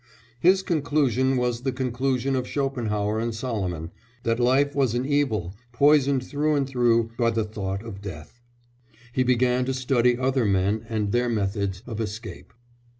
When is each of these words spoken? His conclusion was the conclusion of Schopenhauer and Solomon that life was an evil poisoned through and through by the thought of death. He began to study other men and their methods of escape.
His 0.39 0.63
conclusion 0.63 1.37
was 1.37 1.61
the 1.61 1.71
conclusion 1.71 2.35
of 2.35 2.47
Schopenhauer 2.47 3.19
and 3.19 3.35
Solomon 3.35 3.91
that 4.23 4.39
life 4.39 4.73
was 4.73 4.95
an 4.95 5.05
evil 5.05 5.53
poisoned 5.73 6.25
through 6.25 6.55
and 6.55 6.67
through 6.67 7.11
by 7.19 7.29
the 7.29 7.43
thought 7.43 7.83
of 7.83 8.01
death. 8.01 8.39
He 9.13 9.21
began 9.21 9.63
to 9.65 9.75
study 9.75 10.17
other 10.17 10.43
men 10.47 10.87
and 10.89 11.11
their 11.11 11.29
methods 11.29 11.83
of 11.85 12.01
escape. 12.01 12.51